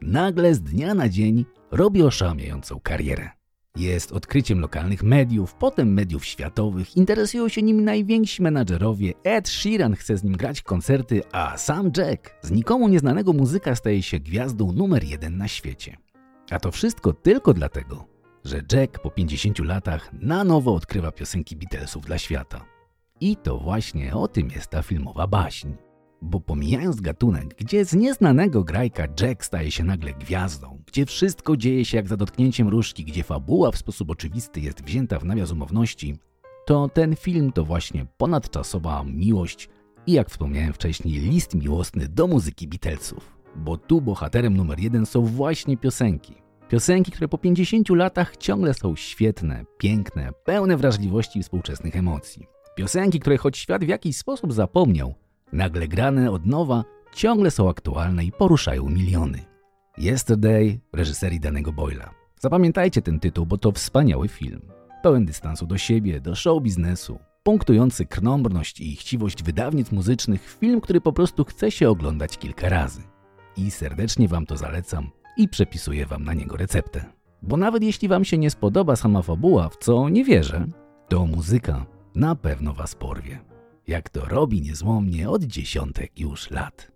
Nagle 0.02 0.54
z 0.54 0.60
dnia 0.60 0.94
na 0.94 1.08
dzień 1.08 1.44
robi 1.70 2.02
oszałamiającą 2.02 2.80
karierę. 2.80 3.30
Jest 3.76 4.12
odkryciem 4.12 4.60
lokalnych 4.60 5.02
mediów, 5.02 5.54
potem 5.54 5.92
mediów 5.92 6.24
światowych, 6.24 6.96
interesują 6.96 7.48
się 7.48 7.62
nim 7.62 7.84
najwięksi 7.84 8.42
menadżerowie, 8.42 9.12
Ed 9.24 9.48
Sheeran 9.48 9.94
chce 9.94 10.16
z 10.16 10.24
nim 10.24 10.36
grać 10.36 10.62
koncerty, 10.62 11.22
a 11.32 11.56
sam 11.56 11.90
Jack 11.96 12.34
z 12.42 12.50
nikomu 12.50 12.88
nieznanego 12.88 13.32
muzyka 13.32 13.74
staje 13.74 14.02
się 14.02 14.20
gwiazdą 14.20 14.72
numer 14.72 15.04
jeden 15.04 15.36
na 15.36 15.48
świecie. 15.48 15.96
A 16.50 16.58
to 16.58 16.70
wszystko 16.70 17.12
tylko 17.12 17.54
dlatego, 17.54 18.04
że 18.44 18.62
Jack 18.72 18.98
po 18.98 19.10
50 19.10 19.58
latach 19.58 20.10
na 20.12 20.44
nowo 20.44 20.74
odkrywa 20.74 21.12
piosenki 21.12 21.56
Beatlesów 21.56 22.06
dla 22.06 22.18
świata. 22.18 22.64
I 23.20 23.36
to 23.36 23.58
właśnie 23.58 24.14
o 24.14 24.28
tym 24.28 24.50
jest 24.50 24.70
ta 24.70 24.82
filmowa 24.82 25.26
baśń. 25.26 25.68
Bo 26.22 26.40
pomijając 26.40 27.00
gatunek, 27.00 27.54
gdzie 27.58 27.84
z 27.84 27.94
nieznanego 27.94 28.64
grajka 28.64 29.06
Jack 29.20 29.44
staje 29.44 29.70
się 29.70 29.84
nagle 29.84 30.12
gwiazdą, 30.12 30.82
gdzie 30.86 31.06
wszystko 31.06 31.56
dzieje 31.56 31.84
się 31.84 31.96
jak 31.96 32.08
za 32.08 32.16
dotknięciem 32.16 32.68
różdżki, 32.68 33.04
gdzie 33.04 33.22
fabuła 33.22 33.70
w 33.70 33.76
sposób 33.76 34.10
oczywisty 34.10 34.60
jest 34.60 34.84
wzięta 34.84 35.18
w 35.18 35.24
nawias 35.24 35.50
umowności, 35.50 36.18
to 36.66 36.88
ten 36.88 37.16
film 37.16 37.52
to 37.52 37.64
właśnie 37.64 38.06
ponadczasowa 38.16 39.04
miłość 39.04 39.68
i 40.06 40.12
jak 40.12 40.30
wspomniałem 40.30 40.72
wcześniej, 40.72 41.20
list 41.20 41.54
miłosny 41.54 42.08
do 42.08 42.26
muzyki 42.26 42.68
Beatlesów. 42.68 43.35
Bo 43.56 43.76
tu 43.76 44.00
bohaterem 44.00 44.56
numer 44.56 44.78
jeden 44.78 45.06
są 45.06 45.22
właśnie 45.22 45.76
piosenki. 45.76 46.34
Piosenki, 46.68 47.12
które 47.12 47.28
po 47.28 47.38
50 47.38 47.88
latach 47.88 48.36
ciągle 48.36 48.74
są 48.74 48.96
świetne, 48.96 49.64
piękne, 49.78 50.32
pełne 50.44 50.76
wrażliwości 50.76 51.38
i 51.38 51.42
współczesnych 51.42 51.96
emocji. 51.96 52.46
Piosenki, 52.76 53.20
które 53.20 53.36
choć 53.36 53.58
świat 53.58 53.84
w 53.84 53.88
jakiś 53.88 54.16
sposób 54.16 54.52
zapomniał, 54.52 55.14
nagle 55.52 55.88
grane 55.88 56.30
od 56.30 56.46
nowa, 56.46 56.84
ciągle 57.14 57.50
są 57.50 57.70
aktualne 57.70 58.24
i 58.24 58.32
poruszają 58.32 58.88
miliony. 58.88 59.44
Yesterday 59.98 60.80
reżyserii 60.92 61.40
danego 61.40 61.72
Boyla. 61.72 62.10
Zapamiętajcie 62.40 63.02
ten 63.02 63.20
tytuł, 63.20 63.46
bo 63.46 63.58
to 63.58 63.72
wspaniały 63.72 64.28
film. 64.28 64.60
Pełen 65.02 65.24
dystansu 65.24 65.66
do 65.66 65.78
siebie, 65.78 66.20
do 66.20 66.34
show 66.34 66.62
biznesu, 66.62 67.18
punktujący 67.42 68.06
krnąbrność 68.06 68.80
i 68.80 68.96
chciwość 68.96 69.42
wydawnic 69.42 69.92
muzycznych, 69.92 70.56
film, 70.60 70.80
który 70.80 71.00
po 71.00 71.12
prostu 71.12 71.44
chce 71.44 71.70
się 71.70 71.90
oglądać 71.90 72.38
kilka 72.38 72.68
razy. 72.68 73.15
I 73.56 73.70
serdecznie 73.70 74.28
Wam 74.28 74.46
to 74.46 74.56
zalecam 74.56 75.10
i 75.36 75.48
przepisuję 75.48 76.06
Wam 76.06 76.24
na 76.24 76.34
niego 76.34 76.56
receptę. 76.56 77.04
Bo 77.42 77.56
nawet 77.56 77.82
jeśli 77.82 78.08
Wam 78.08 78.24
się 78.24 78.38
nie 78.38 78.50
spodoba 78.50 78.96
sama 78.96 79.22
fabuła, 79.22 79.68
w 79.68 79.76
co 79.76 80.08
nie 80.08 80.24
wierzę, 80.24 80.66
to 81.08 81.26
muzyka 81.26 81.86
na 82.14 82.34
pewno 82.34 82.72
Was 82.72 82.94
porwie. 82.94 83.38
Jak 83.86 84.08
to 84.10 84.24
robi 84.24 84.62
niezłomnie 84.62 85.30
od 85.30 85.44
dziesiątek 85.44 86.20
już 86.20 86.50
lat. 86.50 86.95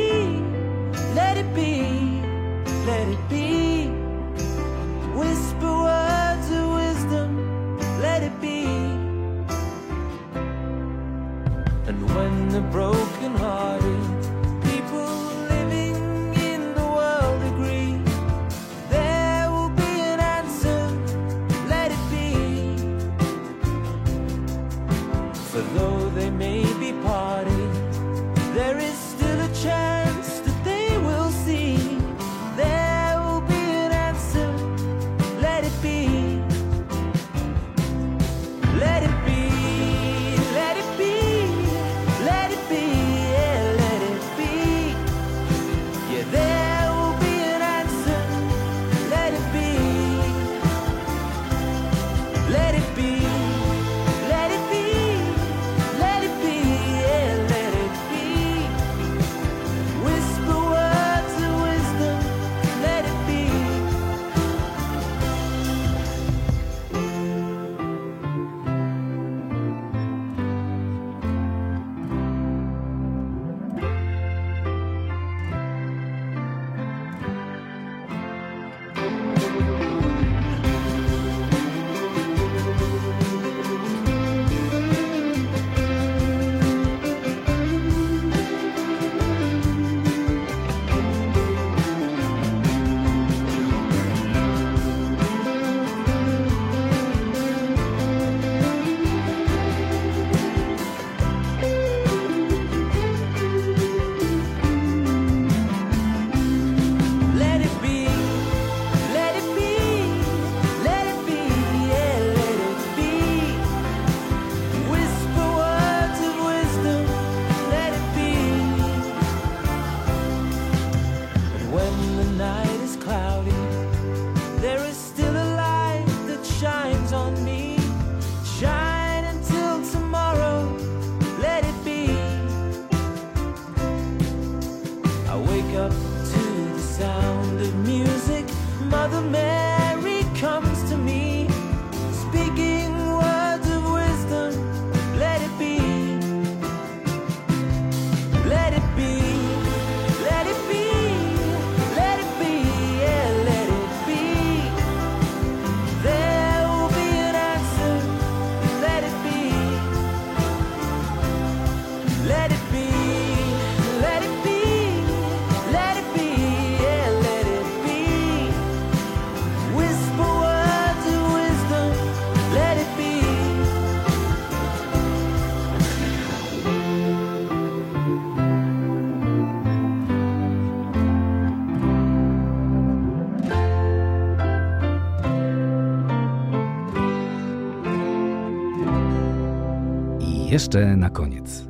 Jeszcze 190.61 190.95
na 190.95 191.09
koniec. 191.09 191.65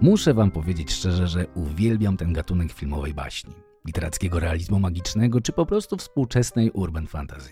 Muszę 0.00 0.34
wam 0.34 0.50
powiedzieć 0.50 0.92
szczerze, 0.92 1.28
że 1.28 1.46
uwielbiam 1.54 2.16
ten 2.16 2.32
gatunek 2.32 2.72
filmowej 2.72 3.14
baśni, 3.14 3.54
literackiego 3.86 4.40
realizmu 4.40 4.80
magicznego 4.80 5.40
czy 5.40 5.52
po 5.52 5.66
prostu 5.66 5.96
współczesnej 5.96 6.70
urban 6.70 7.06
fantasy. 7.06 7.50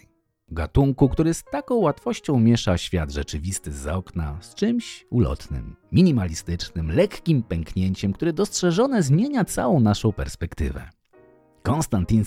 Gatunku, 0.49 1.09
który 1.09 1.35
z 1.35 1.45
taką 1.45 1.75
łatwością 1.75 2.41
miesza 2.41 2.79
świat 2.79 3.13
rzeczywisty 3.13 3.73
z 3.73 3.87
okna 3.87 4.39
z 4.41 4.55
czymś 4.55 5.07
ulotnym, 5.11 5.77
minimalistycznym, 5.93 6.93
lekkim 6.93 7.43
pęknięciem, 7.43 8.13
które 8.13 8.33
dostrzeżone 8.33 9.03
zmienia 9.03 9.45
całą 9.45 9.81
naszą 9.81 10.13
perspektywę. 10.13 10.91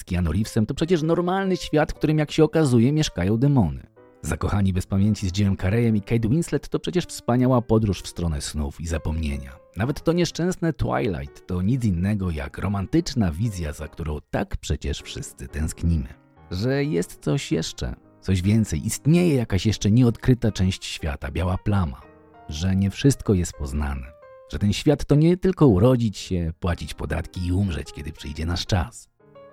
Keanu 0.06 0.32
Reevesem 0.32 0.66
to 0.66 0.74
przecież 0.74 1.04
normalny 1.04 1.58
świat, 1.58 1.92
w 1.92 1.96
którym 1.96 2.18
jak 2.18 2.32
się 2.32 2.44
okazuje 2.44 2.92
mieszkają 2.92 3.38
demony. 3.38 3.97
Zakochani 4.28 4.74
bez 4.74 4.86
pamięci 4.86 5.30
z 5.30 5.38
Jimem 5.38 5.58
Carreyem 5.58 5.96
i 5.96 6.02
Kate 6.02 6.30
Winslet 6.30 6.70
to 6.70 6.80
przecież 6.80 7.06
wspaniała 7.06 7.62
podróż 7.62 8.02
w 8.02 8.08
stronę 8.08 8.42
snów 8.42 8.82
i 8.82 8.88
zapomnienia. 8.88 9.52
Nawet 9.78 10.04
to 10.04 10.14
nieszczęsne 10.14 10.74
Twilight 10.74 11.48
to 11.48 11.62
nic 11.62 11.86
innego 11.86 12.32
jak 12.32 12.58
romantyczna 12.58 13.32
wizja, 13.32 13.74
za 13.74 13.88
którą 13.88 14.18
tak 14.32 14.58
przecież 14.58 15.02
wszyscy 15.02 15.48
tęsknimy. 15.48 16.08
Że 16.52 16.84
jest 16.84 17.20
coś 17.22 17.52
jeszcze, 17.52 17.96
coś 18.22 18.42
więcej, 18.42 18.86
istnieje 18.86 19.36
jakaś 19.36 19.66
jeszcze 19.66 19.92
nieodkryta 19.92 20.52
część 20.52 20.86
świata, 20.86 21.32
biała 21.32 21.58
plama. 21.58 22.02
Że 22.50 22.76
nie 22.76 22.90
wszystko 22.90 23.34
jest 23.34 23.54
poznane. 23.54 24.08
Że 24.52 24.60
ten 24.60 24.74
świat 24.74 25.06
to 25.06 25.16
nie 25.16 25.38
tylko 25.38 25.68
urodzić 25.68 26.18
się, 26.18 26.54
płacić 26.60 26.94
podatki 26.94 27.48
i 27.48 27.52
umrzeć, 27.52 27.94
kiedy 27.94 28.12
przyjdzie 28.12 28.46
nasz 28.46 28.66
czas. 28.66 29.10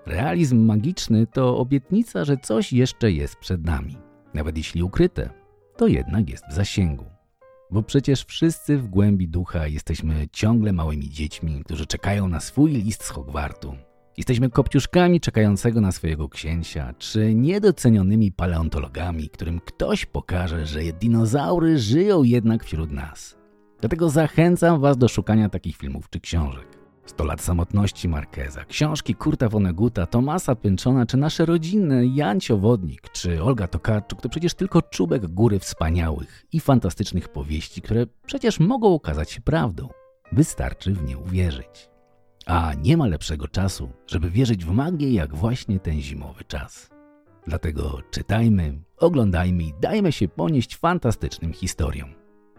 Realizm 0.06 0.64
magiczny 0.64 1.26
to 1.26 1.58
obietnica, 1.58 2.24
że 2.24 2.37
coś 2.37 2.72
jeszcze 2.72 3.12
jest 3.12 3.37
przed 3.37 3.64
nami. 3.64 4.03
Nawet 4.34 4.56
jeśli 4.56 4.82
ukryte, 4.82 5.30
to 5.76 5.86
jednak 5.86 6.30
jest 6.30 6.44
w 6.50 6.54
zasięgu. 6.54 7.04
Bo 7.70 7.82
przecież 7.82 8.24
wszyscy 8.24 8.78
w 8.78 8.88
głębi 8.88 9.28
ducha 9.28 9.66
jesteśmy 9.66 10.28
ciągle 10.32 10.72
małymi 10.72 11.10
dziećmi, 11.10 11.62
którzy 11.64 11.86
czekają 11.86 12.28
na 12.28 12.40
swój 12.40 12.72
list 12.72 13.04
z 13.04 13.08
Hogwartu. 13.08 13.74
Jesteśmy 14.16 14.50
kopciuszkami 14.50 15.20
czekającego 15.20 15.80
na 15.80 15.92
swojego 15.92 16.28
księcia, 16.28 16.94
czy 16.98 17.34
niedocenionymi 17.34 18.32
paleontologami, 18.32 19.28
którym 19.28 19.60
ktoś 19.60 20.06
pokaże, 20.06 20.66
że 20.66 20.80
dinozaury 20.82 21.78
żyją 21.78 22.22
jednak 22.22 22.64
wśród 22.64 22.90
nas. 22.90 23.36
Dlatego 23.80 24.10
zachęcam 24.10 24.80
Was 24.80 24.98
do 24.98 25.08
szukania 25.08 25.48
takich 25.48 25.76
filmów 25.76 26.10
czy 26.10 26.20
książek. 26.20 26.83
100 27.06 27.24
lat 27.24 27.42
samotności 27.42 28.08
Markeza, 28.08 28.64
książki 28.64 29.14
Kurta 29.14 29.48
Woneguta, 29.48 30.06
Tomasa 30.06 30.54
Pęczona, 30.54 31.06
czy 31.06 31.16
nasze 31.16 31.46
rodzinne 31.46 32.06
Jancio 32.06 32.56
Wodnik, 32.56 33.08
czy 33.12 33.42
Olga 33.42 33.66
Tokarczuk 33.66 34.20
to 34.20 34.28
przecież 34.28 34.54
tylko 34.54 34.82
czubek 34.82 35.26
góry 35.26 35.58
wspaniałych 35.58 36.46
i 36.52 36.60
fantastycznych 36.60 37.28
powieści, 37.28 37.82
które 37.82 38.06
przecież 38.26 38.60
mogą 38.60 38.94
okazać 38.94 39.30
się 39.30 39.40
prawdą. 39.40 39.88
Wystarczy 40.32 40.92
w 40.92 41.04
nie 41.04 41.18
uwierzyć. 41.18 41.90
A 42.46 42.72
nie 42.82 42.96
ma 42.96 43.06
lepszego 43.06 43.48
czasu, 43.48 43.88
żeby 44.06 44.30
wierzyć 44.30 44.64
w 44.64 44.70
magię 44.70 45.12
jak 45.12 45.34
właśnie 45.34 45.80
ten 45.80 46.00
zimowy 46.00 46.44
czas. 46.44 46.90
Dlatego 47.46 48.00
czytajmy, 48.10 48.78
oglądajmy 48.96 49.62
i 49.62 49.72
dajmy 49.80 50.12
się 50.12 50.28
ponieść 50.28 50.76
fantastycznym 50.76 51.52
historiom. 51.52 52.14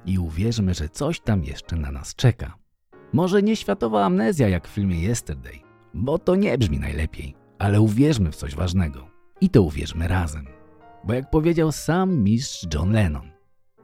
I 0.05 0.19
uwierzmy, 0.19 0.73
że 0.73 0.89
coś 0.89 1.19
tam 1.19 1.43
jeszcze 1.43 1.75
na 1.75 1.91
nas 1.91 2.15
czeka. 2.15 2.64
Może 3.13 3.43
nie 3.43 3.55
światowa 3.55 4.05
amnezja 4.05 4.49
jak 4.49 4.67
w 4.67 4.71
filmie 4.71 5.09
Yesterday, 5.09 5.59
bo 5.93 6.19
to 6.19 6.35
nie 6.35 6.57
brzmi 6.57 6.79
najlepiej, 6.79 7.35
ale 7.59 7.81
uwierzmy 7.81 8.31
w 8.31 8.35
coś 8.35 8.55
ważnego. 8.55 9.07
I 9.41 9.49
to 9.49 9.61
uwierzmy 9.61 10.07
razem. 10.07 10.45
Bo 11.03 11.13
jak 11.13 11.29
powiedział 11.29 11.71
sam 11.71 12.23
mistrz 12.23 12.67
John 12.73 12.91
Lennon, 12.91 13.31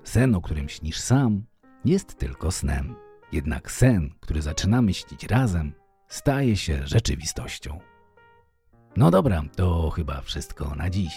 sen, 0.04 0.36
o 0.36 0.42
którym 0.42 0.70
śnisz 0.70 1.00
sam, 1.00 1.44
jest 1.86 2.16
tylko 2.16 2.52
snem. 2.52 2.96
Jednak 3.32 3.72
sen, 3.72 4.10
który 4.20 4.42
zaczynamy 4.42 4.94
śnić 4.94 5.24
razem, 5.24 5.74
staje 6.08 6.58
się 6.58 6.88
rzeczywistością. 6.88 7.80
No 8.98 9.12
dobra, 9.12 9.44
to 9.56 9.90
chyba 9.90 10.22
wszystko 10.22 10.76
na 10.76 10.90
dziś. 10.90 11.14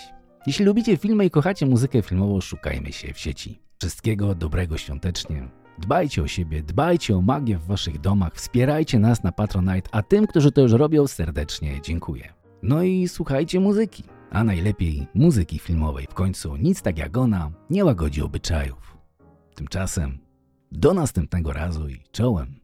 Jeśli 0.46 0.64
lubicie 0.64 0.96
filmy 0.96 1.24
i 1.24 1.30
kochacie 1.30 1.66
muzykę 1.66 2.02
filmową, 2.02 2.40
szukajmy 2.40 2.92
się 2.92 3.12
w 3.12 3.18
sieci. 3.18 3.60
Wszystkiego 3.78 4.34
dobrego 4.34 4.78
świątecznie. 4.78 5.48
Dbajcie 5.78 6.22
o 6.22 6.26
siebie, 6.26 6.62
dbajcie 6.62 7.16
o 7.16 7.20
magię 7.20 7.58
w 7.58 7.66
waszych 7.66 8.00
domach, 8.00 8.34
wspierajcie 8.34 8.98
nas 8.98 9.22
na 9.22 9.32
Patronite, 9.32 9.88
a 9.92 10.02
tym, 10.02 10.26
którzy 10.26 10.52
to 10.52 10.60
już 10.60 10.72
robią, 10.72 11.06
serdecznie 11.06 11.80
dziękuję. 11.82 12.32
No 12.62 12.82
i 12.82 13.08
słuchajcie 13.08 13.60
muzyki, 13.60 14.04
a 14.30 14.44
najlepiej 14.44 15.06
muzyki 15.14 15.58
filmowej. 15.58 16.06
W 16.10 16.14
końcu 16.14 16.56
nic 16.56 16.82
tak 16.82 16.98
jak 16.98 17.16
ona 17.16 17.50
nie 17.70 17.84
łagodzi 17.84 18.22
obyczajów. 18.22 18.96
Tymczasem 19.54 20.18
do 20.72 20.94
następnego 20.94 21.52
razu 21.52 21.88
i 21.88 22.02
czołem. 22.12 22.63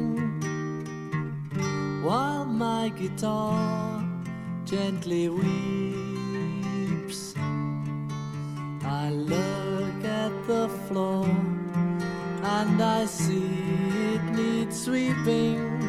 Sleeping, 0.00 2.02
while 2.02 2.44
my 2.44 2.88
guitar 2.90 4.04
gently 4.64 5.28
weeps. 5.28 7.34
I 8.82 9.10
look 9.10 10.04
at 10.04 10.32
the 10.46 10.68
floor 10.88 11.26
and 12.42 12.82
I 12.82 13.04
see 13.06 13.50
it 14.14 14.22
needs 14.34 14.84
sweeping. 14.84 15.80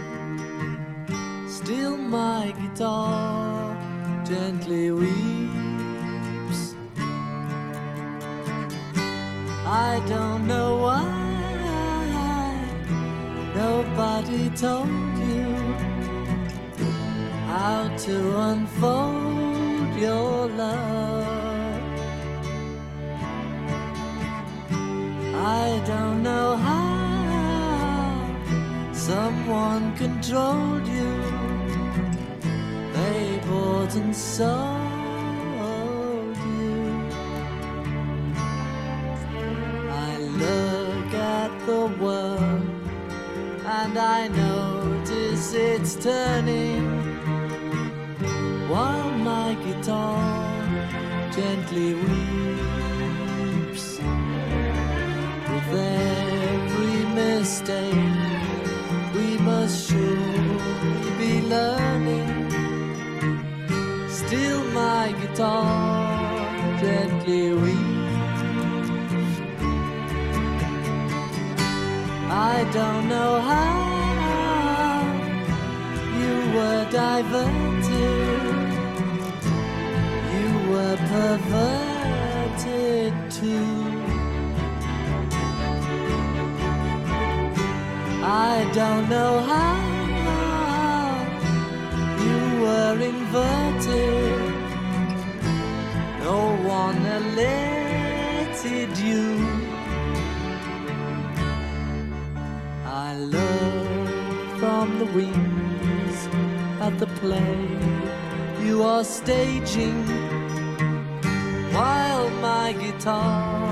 Still, 1.47 1.97
my 1.97 2.54
guitar 2.60 3.76
gently 4.26 4.91
weeps. 4.91 6.76
I 9.65 10.02
don't 10.08 10.47
know 10.47 10.78
why 10.78 11.11
nobody 13.71 14.49
told 14.65 15.17
you 15.31 15.47
how 17.51 17.79
to 18.05 18.15
unfold 18.49 19.91
your 20.07 20.47
love. 20.62 21.81
I 25.63 25.67
don't 25.91 26.19
know 26.27 26.47
how 26.67 26.91
someone 29.10 29.86
controlled 30.03 30.88
you. 30.97 31.13
They 32.95 33.23
bought 33.47 33.93
and 34.01 34.13
sold 34.15 34.81
it's 45.53 45.95
turning 45.95 46.87
while 48.69 49.11
my 49.11 49.53
guitar 49.65 50.23
gently 51.35 51.93
weeps. 51.93 53.99
With 55.51 55.73
every 55.73 57.05
mistake, 57.15 57.93
we 59.13 59.37
must 59.39 59.89
surely 59.89 61.11
be 61.17 61.41
learning. 61.41 62.49
Still, 64.09 64.63
my 64.71 65.13
guitar 65.21 66.79
gently 66.79 67.53
weeps. 67.53 68.41
I 72.29 72.65
don't 72.71 73.09
know 73.09 73.41
how 73.41 73.81
diverted, 76.91 78.51
you 80.34 80.47
were 80.71 80.97
perverted 81.13 82.51
too. 83.32 83.91
I 88.23 88.69
don't 88.73 89.10
know 89.10 89.39
how 89.39 89.77
you 92.25 92.39
were 92.62 92.97
inverted. 93.12 94.51
No 96.19 96.39
one 96.67 97.01
alerted 97.19 98.91
you. 98.97 99.25
I 102.86 103.15
look 103.15 104.60
from 104.60 104.99
the 104.99 105.06
wings 105.06 105.50
at 106.82 106.98
the 106.98 107.06
play 107.22 107.58
you 108.65 108.82
are 108.82 109.04
staging 109.04 110.04
while 111.76 112.28
my 112.48 112.74
guitar 112.74 113.70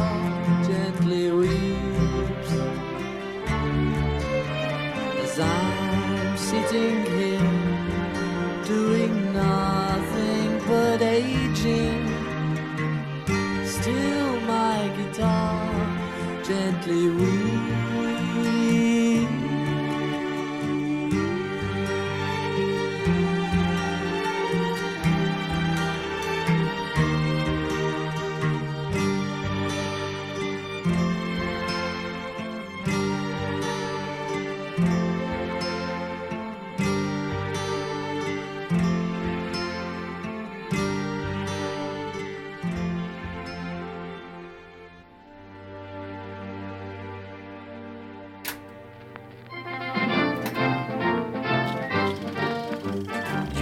gently 0.68 1.32
weeps. 1.32 2.52
As 5.24 5.40
I'm 5.40 6.38
sitting 6.38 6.98
here 7.16 7.52
doing 8.74 9.14
nothing 9.34 10.50
but 10.68 11.02
aging 11.02 12.02
still 13.66 14.32
my 14.42 14.80
guitar 14.98 16.44
gently 16.44 17.10
weeps. 17.10 17.99